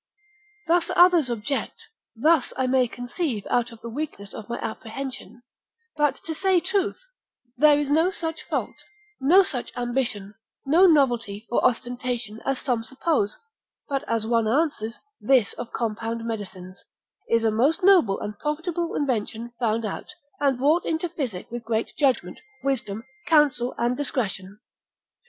[0.65, 1.79] Thus others object,
[2.15, 5.43] thus I may conceive out of the weakness of my apprehension;
[5.95, 6.99] but to say truth,
[7.55, 8.73] there is no such fault,
[9.19, 10.33] no such ambition,
[10.65, 13.37] no novelty, or ostentation, as some suppose;
[13.89, 16.83] but as one answers, this of compound medicines,
[17.29, 21.93] is a most noble and profitable invention found out, and brought into physic with great
[21.95, 24.59] judgment, wisdom, counsel and discretion.